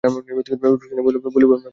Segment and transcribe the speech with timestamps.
[0.03, 1.29] রুক্মিণী কহিল,
[1.35, 1.69] বলিব আর কী।